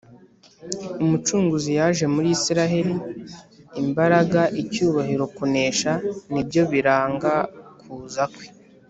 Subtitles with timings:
[1.03, 2.93] Umucunguzi yaje muri Isiraheli!
[3.83, 5.91] Imbaraga, icyubahiro, kunesha,
[6.31, 7.33] nibyo biranga
[7.81, 8.45] kuza kwe.